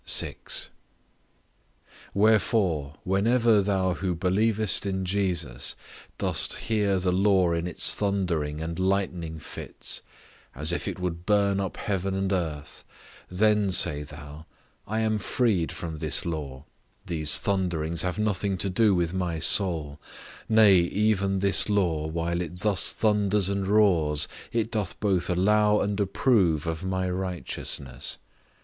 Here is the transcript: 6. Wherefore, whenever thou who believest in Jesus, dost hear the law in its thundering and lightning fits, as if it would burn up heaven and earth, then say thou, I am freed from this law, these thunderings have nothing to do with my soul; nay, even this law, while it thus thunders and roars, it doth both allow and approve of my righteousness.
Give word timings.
6. 0.03 0.71
Wherefore, 2.15 2.95
whenever 3.03 3.61
thou 3.61 3.93
who 3.93 4.15
believest 4.15 4.87
in 4.87 5.05
Jesus, 5.05 5.75
dost 6.17 6.55
hear 6.55 6.97
the 6.97 7.11
law 7.11 7.51
in 7.53 7.67
its 7.67 7.93
thundering 7.93 8.61
and 8.61 8.79
lightning 8.79 9.37
fits, 9.37 10.01
as 10.55 10.71
if 10.71 10.87
it 10.87 10.99
would 10.99 11.27
burn 11.27 11.59
up 11.59 11.77
heaven 11.77 12.15
and 12.15 12.33
earth, 12.33 12.83
then 13.29 13.69
say 13.69 14.01
thou, 14.01 14.47
I 14.87 15.01
am 15.01 15.19
freed 15.19 15.71
from 15.71 15.99
this 15.99 16.25
law, 16.25 16.65
these 17.05 17.39
thunderings 17.39 18.01
have 18.01 18.17
nothing 18.17 18.57
to 18.57 18.71
do 18.71 18.95
with 18.95 19.13
my 19.13 19.37
soul; 19.37 19.99
nay, 20.49 20.77
even 20.79 21.37
this 21.37 21.69
law, 21.69 22.07
while 22.07 22.41
it 22.41 22.61
thus 22.61 22.91
thunders 22.91 23.49
and 23.49 23.67
roars, 23.67 24.27
it 24.51 24.71
doth 24.71 24.99
both 24.99 25.29
allow 25.29 25.79
and 25.79 25.99
approve 25.99 26.65
of 26.65 26.83
my 26.83 27.07
righteousness. 27.07 28.17